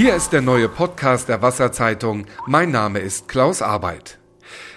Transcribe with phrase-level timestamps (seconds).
[0.00, 2.26] Hier ist der neue Podcast der Wasserzeitung.
[2.46, 4.20] Mein Name ist Klaus Arbeit.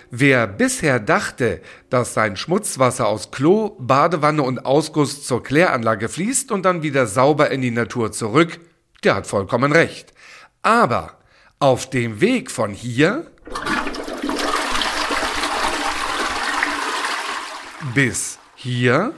[0.10, 1.62] Wer bisher dachte,
[1.92, 7.52] dass sein Schmutzwasser aus Klo, Badewanne und Ausguss zur Kläranlage fließt und dann wieder sauber
[7.52, 8.60] in die Natur zurück,
[9.04, 10.12] der hat vollkommen recht.
[10.64, 11.20] Aber
[11.60, 13.28] auf dem Weg von hier
[17.94, 19.14] bis hier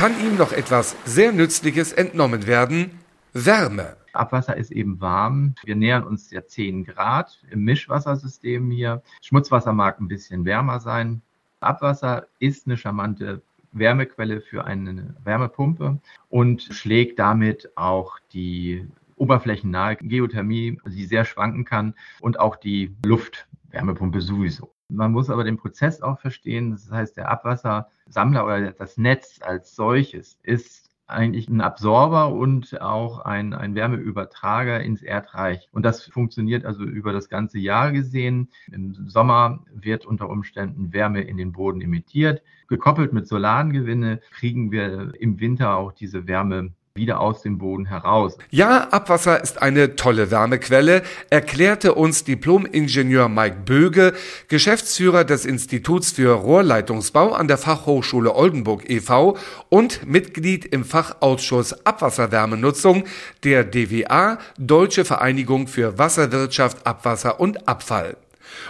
[0.00, 3.00] kann ihm noch etwas sehr Nützliches entnommen werden,
[3.34, 3.98] Wärme.
[4.14, 5.54] Abwasser ist eben warm.
[5.62, 9.02] Wir nähern uns ja 10 Grad im Mischwassersystem hier.
[9.20, 11.20] Schmutzwasser mag ein bisschen wärmer sein.
[11.60, 13.42] Abwasser ist eine charmante
[13.72, 15.98] Wärmequelle für eine Wärmepumpe
[16.30, 24.22] und schlägt damit auch die oberflächennahe Geothermie, die sehr schwanken kann, und auch die Luftwärmepumpe
[24.22, 24.72] sowieso.
[24.90, 26.70] Man muss aber den Prozess auch verstehen.
[26.72, 33.20] Das heißt, der Abwassersammler oder das Netz als solches ist eigentlich ein Absorber und auch
[33.20, 35.68] ein, ein Wärmeübertrager ins Erdreich.
[35.72, 38.48] Und das funktioniert also über das ganze Jahr gesehen.
[38.70, 42.42] Im Sommer wird unter Umständen Wärme in den Boden emittiert.
[42.68, 48.36] Gekoppelt mit Solarengewinne kriegen wir im Winter auch diese Wärme wieder aus dem Boden heraus.
[48.50, 54.12] Ja, Abwasser ist eine tolle Wärmequelle, erklärte uns Diplom-Ingenieur Mike Böge,
[54.48, 59.36] Geschäftsführer des Instituts für Rohrleitungsbau an der Fachhochschule Oldenburg e.V.
[59.68, 63.04] und Mitglied im Fachausschuss Abwasserwärmenutzung
[63.44, 68.16] der DWA, Deutsche Vereinigung für Wasserwirtschaft, Abwasser und Abfall.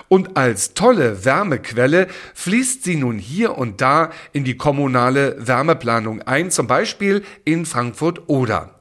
[0.08, 6.50] Und als tolle Wärmequelle fließt sie nun hier und da in die kommunale Wärmeplanung ein,
[6.50, 8.74] zum Beispiel in Frankfurt oder.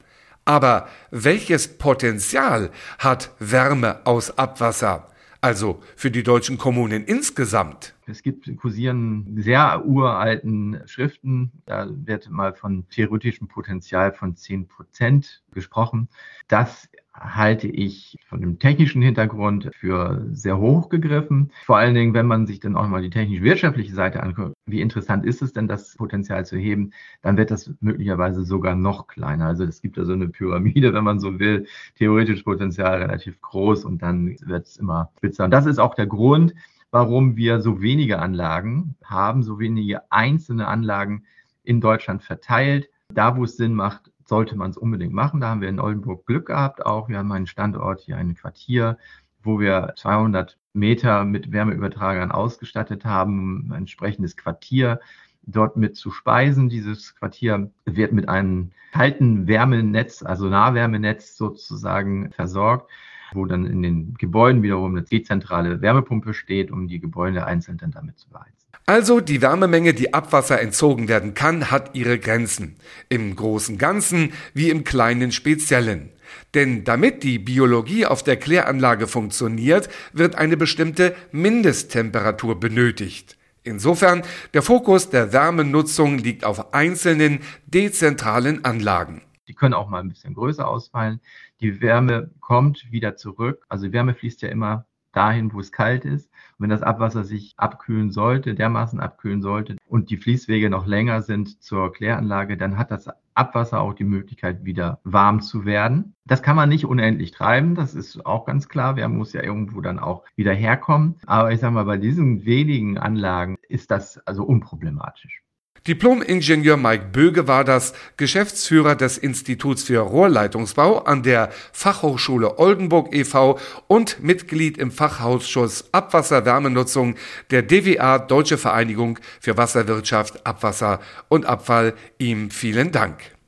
[0.44, 5.06] Aber welches Potenzial hat Wärme aus Abwasser?
[5.42, 7.94] Also für die deutschen Kommunen insgesamt.
[8.06, 15.42] Es gibt kursieren sehr uralten Schriften, da wird mal von theoretischem Potenzial von 10 Prozent
[15.52, 16.08] gesprochen.
[16.48, 21.50] Das halte ich von dem technischen Hintergrund für sehr hoch gegriffen.
[21.64, 25.26] Vor allen Dingen, wenn man sich dann auch mal die technisch-wirtschaftliche Seite anguckt, wie interessant
[25.26, 29.46] ist es denn, das Potenzial zu heben, dann wird das möglicherweise sogar noch kleiner.
[29.46, 31.66] Also es gibt da so eine Pyramide, wenn man so will,
[31.96, 35.44] theoretisch Potenzial relativ groß und dann wird es immer spitzer.
[35.44, 36.54] Und das ist auch der Grund,
[36.90, 41.24] warum wir so wenige Anlagen haben, so wenige einzelne Anlagen
[41.64, 42.88] in Deutschland verteilt.
[43.12, 45.40] Da, wo es Sinn macht, sollte man es unbedingt machen.
[45.40, 47.08] Da haben wir in Oldenburg Glück gehabt auch.
[47.08, 48.96] Wir haben einen Standort hier, ein Quartier,
[49.42, 55.00] wo wir 200 Meter mit Wärmeübertragern ausgestattet haben, ein entsprechendes Quartier
[55.42, 56.68] dort mit zu speisen.
[56.68, 62.88] Dieses Quartier wird mit einem kalten Wärmenetz, also Nahwärmenetz sozusagen versorgt,
[63.32, 67.90] wo dann in den Gebäuden wiederum eine dezentrale Wärmepumpe steht, um die Gebäude einzeln dann
[67.90, 68.69] damit zu beheizen.
[68.90, 72.74] Also die Wärmemenge, die Abwasser entzogen werden kann, hat ihre Grenzen.
[73.08, 76.10] Im großen Ganzen wie im kleinen Speziellen.
[76.54, 83.36] Denn damit die Biologie auf der Kläranlage funktioniert, wird eine bestimmte Mindesttemperatur benötigt.
[83.62, 84.22] Insofern,
[84.54, 89.22] der Fokus der Wärmenutzung liegt auf einzelnen dezentralen Anlagen.
[89.46, 91.20] Die können auch mal ein bisschen größer ausfallen.
[91.60, 93.64] Die Wärme kommt wieder zurück.
[93.68, 96.29] Also Wärme fließt ja immer dahin, wo es kalt ist.
[96.60, 101.62] Wenn das Abwasser sich abkühlen sollte, dermaßen abkühlen sollte und die Fließwege noch länger sind
[101.62, 106.14] zur Kläranlage, dann hat das Abwasser auch die Möglichkeit, wieder warm zu werden.
[106.26, 108.96] Das kann man nicht unendlich treiben, das ist auch ganz klar.
[108.96, 111.16] Wer muss ja irgendwo dann auch wieder herkommen.
[111.24, 115.42] Aber ich sage mal, bei diesen wenigen Anlagen ist das also unproblematisch.
[115.86, 123.58] Diplom-Ingenieur Mike Böge war das, Geschäftsführer des Instituts für Rohrleitungsbau an der Fachhochschule Oldenburg e.V.
[123.86, 127.14] und Mitglied im Fachausschuss Abwasserwärmenutzung
[127.50, 131.94] der DWA Deutsche Vereinigung für Wasserwirtschaft, Abwasser und Abfall.
[132.18, 133.39] Ihm vielen Dank.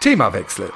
[0.00, 0.70] Themawechsel.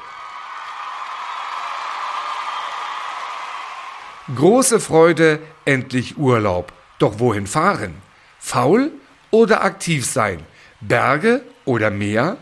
[4.34, 6.72] Große Freude, endlich Urlaub.
[6.98, 7.94] Doch wohin fahren?
[8.40, 8.90] Faul
[9.30, 10.40] oder aktiv sein?
[10.80, 12.36] Berge oder Meer?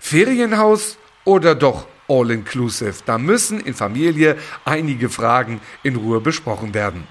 [0.00, 2.94] Ferienhaus oder doch All-Inclusive?
[3.06, 7.06] Da müssen in Familie einige Fragen in Ruhe besprochen werden.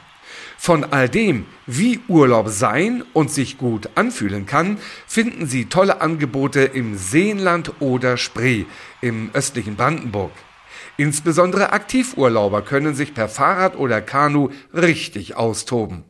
[0.58, 4.78] Von all dem, wie Urlaub sein und sich gut anfühlen kann,
[5.08, 8.66] finden Sie tolle Angebote im Seenland oder Spree
[9.02, 10.32] im östlichen Brandenburg.
[10.98, 16.04] Insbesondere Aktivurlauber können sich per Fahrrad oder Kanu richtig austoben.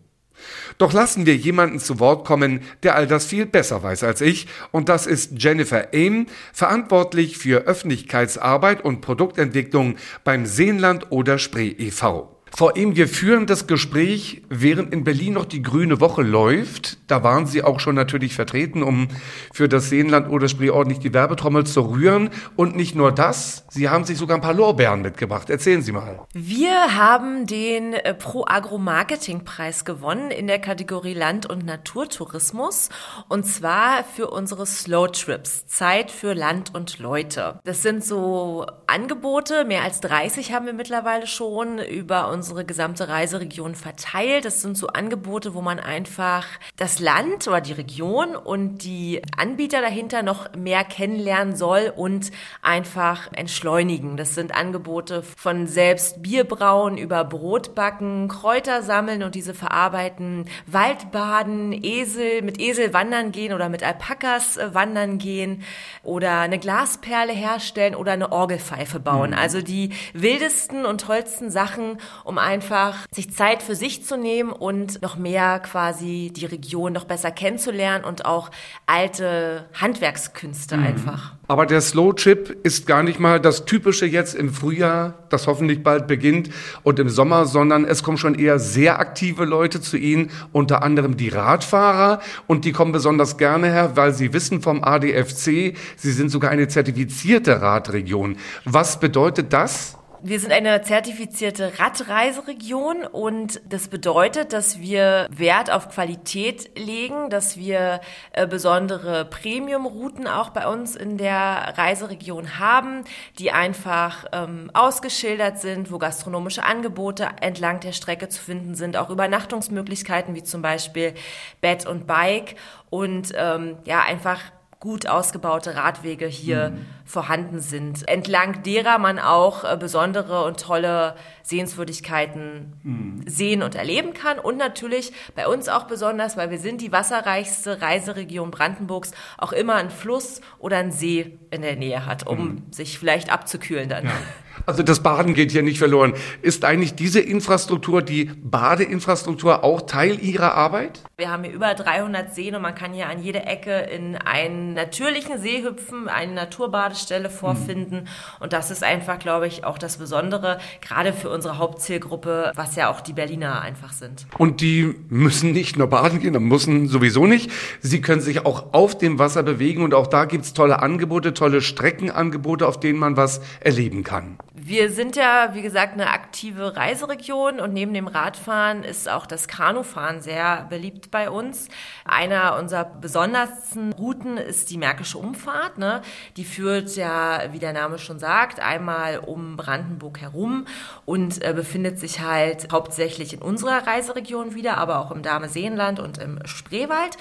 [0.78, 4.48] Doch lassen wir jemanden zu Wort kommen, der all das viel besser weiß als ich,
[4.72, 12.31] und das ist Jennifer Aim, verantwortlich für Öffentlichkeitsarbeit und Produktentwicklung beim Seenland oder Spree e.V.
[12.54, 16.98] Vor ihm, wir führen das Gespräch, während in Berlin noch die Grüne Woche läuft.
[17.10, 19.08] Da waren Sie auch schon natürlich vertreten, um
[19.54, 22.30] für das Seenland oder Spree ordentlich die Werbetrommel zu rühren.
[22.58, 25.50] Und nicht nur das, Sie haben sich sogar ein paar Lorbeeren mitgebracht.
[25.50, 26.20] Erzählen Sie mal.
[26.34, 32.90] Wir haben den äh, Pro Agro Marketing Preis gewonnen in der Kategorie Land- und Naturtourismus.
[33.30, 35.68] Und zwar für unsere Slow Trips.
[35.68, 37.62] Zeit für Land und Leute.
[37.64, 39.64] Das sind so Angebote.
[39.64, 44.46] Mehr als 30 haben wir mittlerweile schon über uns unsere gesamte Reiseregion verteilt.
[44.46, 49.80] Das sind so Angebote, wo man einfach das Land oder die Region und die Anbieter
[49.80, 52.32] dahinter noch mehr kennenlernen soll und
[52.64, 54.18] einfach entschleunigen.
[54.18, 62.42] Das sind Angebote von selbst Bierbrauen über Brotbacken, Kräuter sammeln und diese verarbeiten, Waldbaden, Esel,
[62.42, 65.62] mit Esel wandern gehen oder mit Alpakas äh, wandern gehen
[66.02, 69.30] oder eine Glasperle herstellen oder eine Orgelpfeife bauen.
[69.30, 69.38] Mhm.
[69.38, 75.02] Also die wildesten und tollsten Sachen, um einfach sich Zeit für sich zu nehmen und
[75.02, 78.52] noch mehr quasi die Region noch besser kennenzulernen und auch
[78.86, 80.84] alte Handwerkskünste mhm.
[80.84, 81.34] einfach.
[81.48, 85.84] Aber der Slow Chip ist gar nicht mal das typische jetzt im Frühjahr, das hoffentlich
[85.84, 86.50] bald beginnt
[86.84, 91.18] und im Sommer, sondern es kommen schon eher sehr aktive Leute zu Ihnen, unter anderem
[91.18, 96.30] die Radfahrer und die kommen besonders gerne her, weil sie wissen vom ADFC, sie sind
[96.30, 98.38] sogar eine zertifizierte Radregion.
[98.64, 99.98] Was bedeutet das?
[100.24, 107.58] Wir sind eine zertifizierte Radreiseregion und das bedeutet, dass wir Wert auf Qualität legen, dass
[107.58, 108.02] wir
[108.34, 113.04] äh, besondere Premium-Routen auch bei uns in der Reiseregion haben,
[113.40, 119.10] die einfach ähm, ausgeschildert sind, wo gastronomische Angebote entlang der Strecke zu finden sind, auch
[119.10, 121.16] Übernachtungsmöglichkeiten wie zum Beispiel
[121.62, 122.58] Bett und Bike
[122.92, 124.40] und ähm, ja einfach
[124.82, 126.86] gut ausgebaute Radwege hier mhm.
[127.06, 133.24] vorhanden sind, entlang derer man auch äh, besondere und tolle Sehenswürdigkeiten mhm.
[133.28, 134.40] sehen und erleben kann.
[134.40, 139.76] Und natürlich bei uns auch besonders, weil wir sind die wasserreichste Reiseregion Brandenburgs, auch immer
[139.76, 142.64] ein Fluss oder ein See in der Nähe hat, um mhm.
[142.72, 144.06] sich vielleicht abzukühlen dann.
[144.06, 144.12] Ja.
[144.66, 146.14] Also das Baden geht hier nicht verloren.
[146.42, 151.02] Ist eigentlich diese Infrastruktur, die Badeinfrastruktur, auch Teil Ihrer Arbeit?
[151.18, 154.74] Wir haben hier über 300 Seen und man kann hier an jede Ecke in einen
[154.74, 158.02] natürlichen See hüpfen, eine Naturbadestelle vorfinden.
[158.02, 158.08] Mhm.
[158.40, 162.90] Und das ist einfach, glaube ich, auch das Besondere, gerade für unsere Hauptzielgruppe, was ja
[162.90, 164.26] auch die Berliner einfach sind.
[164.38, 167.52] Und die müssen nicht nur baden gehen, müssen sowieso nicht.
[167.82, 171.34] Sie können sich auch auf dem Wasser bewegen und auch da gibt es tolle Angebote,
[171.34, 174.38] tolle Streckenangebote, auf denen man was erleben kann.
[174.72, 179.50] Wir sind ja, wie gesagt, eine aktive Reiseregion und neben dem Radfahren ist auch das
[179.50, 181.68] Kanufahren sehr beliebt bei uns.
[182.06, 185.78] Einer unserer besondersten Routen ist die Märkische Umfahrt.
[185.78, 186.02] Ne?
[186.38, 190.66] Die führt ja, wie der Name schon sagt, einmal um Brandenburg herum
[191.04, 196.18] und äh, befindet sich halt hauptsächlich in unserer Reiseregion wieder, aber auch im Dahme-Seenland und
[196.18, 197.18] im Spreewald.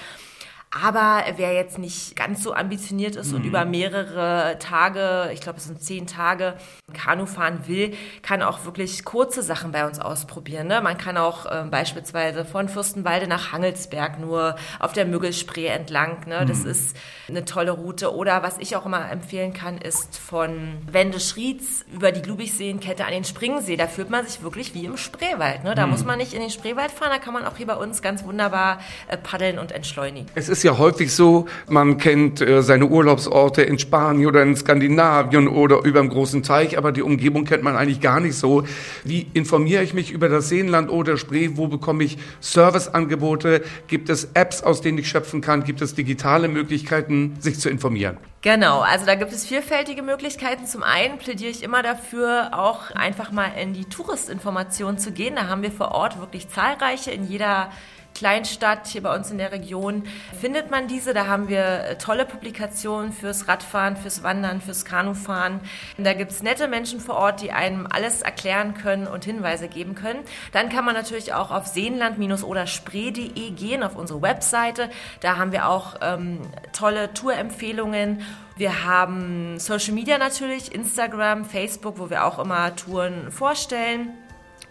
[0.73, 3.37] Aber wer jetzt nicht ganz so ambitioniert ist mhm.
[3.37, 6.55] und über mehrere Tage, ich glaube es sind zehn Tage,
[6.93, 10.67] Kanu fahren will, kann auch wirklich kurze Sachen bei uns ausprobieren.
[10.67, 10.79] Ne?
[10.81, 16.25] Man kann auch äh, beispielsweise von Fürstenwalde nach Hangelsberg nur auf der Müggelspree entlang.
[16.25, 16.45] Ne?
[16.45, 16.69] Das mhm.
[16.69, 16.95] ist
[17.27, 18.15] eine tolle Route.
[18.15, 23.25] Oder was ich auch immer empfehlen kann, ist von Wendeschrieds über die Glubichseenkette an den
[23.25, 23.75] Springsee.
[23.75, 25.65] Da fühlt man sich wirklich wie im Spreewald.
[25.65, 25.75] Ne?
[25.75, 25.91] Da mhm.
[25.91, 28.23] muss man nicht in den Spreewald fahren, da kann man auch hier bei uns ganz
[28.23, 28.79] wunderbar
[29.09, 30.27] äh, paddeln und entschleunigen.
[30.33, 35.47] Es ist ja häufig so, man kennt äh, seine Urlaubsorte in Spanien oder in Skandinavien
[35.47, 38.63] oder über dem großen Teich, aber die Umgebung kennt man eigentlich gar nicht so.
[39.03, 41.51] Wie informiere ich mich über das Seenland oder Spree?
[41.55, 43.61] Wo bekomme ich Serviceangebote?
[43.87, 45.63] Gibt es Apps, aus denen ich schöpfen kann?
[45.63, 48.17] Gibt es digitale Möglichkeiten, sich zu informieren?
[48.43, 50.65] Genau, also da gibt es vielfältige Möglichkeiten.
[50.65, 55.35] Zum einen plädiere ich immer dafür, auch einfach mal in die Touristinformation zu gehen.
[55.35, 57.69] Da haben wir vor Ort wirklich zahlreiche in jeder
[58.13, 60.03] Kleinstadt hier bei uns in der Region
[60.39, 61.13] findet man diese.
[61.13, 65.61] Da haben wir äh, tolle Publikationen fürs Radfahren, fürs Wandern, fürs Kanufahren.
[65.97, 69.95] Da gibt es nette Menschen vor Ort, die einem alles erklären können und Hinweise geben
[69.95, 70.19] können.
[70.51, 74.89] Dann kann man natürlich auch auf seenland-oder spree.de gehen, auf unsere Webseite.
[75.19, 76.41] Da haben wir auch ähm,
[76.73, 78.21] tolle Tourempfehlungen.
[78.57, 84.09] Wir haben Social Media natürlich, Instagram, Facebook, wo wir auch immer Touren vorstellen.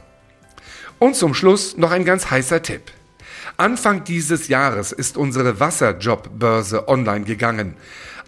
[1.00, 2.92] Und zum Schluss noch ein ganz heißer Tipp.
[3.56, 7.74] Anfang dieses Jahres ist unsere Wasserjobbörse online gegangen.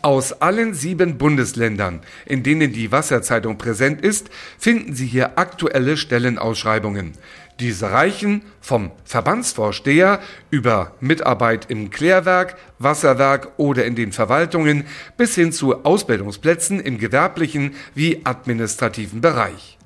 [0.02, 7.12] Aus allen sieben Bundesländern, in denen die Wasserzeitung präsent ist, finden Sie hier aktuelle Stellenausschreibungen.
[7.60, 14.86] Diese reichen vom Verbandsvorsteher über Mitarbeit im Klärwerk, Wasserwerk oder in den Verwaltungen
[15.18, 19.76] bis hin zu Ausbildungsplätzen im gewerblichen wie administrativen Bereich.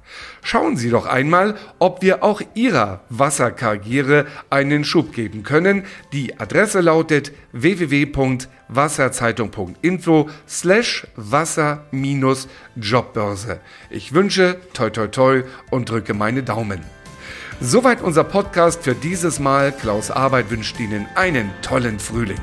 [0.41, 5.83] Schauen Sie doch einmal, ob wir auch Ihrer Wasserkarriere einen Schub geben können.
[6.13, 13.61] Die Adresse lautet www.wasserzeitung.info slash Wasser-Jobbörse.
[13.91, 17.04] Ich wünsche toi toi toi und drücke meine Daumen.
[17.61, 19.73] Soweit unser Podcast für dieses Mal.
[19.73, 22.41] Klaus Arbeit wünscht Ihnen einen tollen Frühling.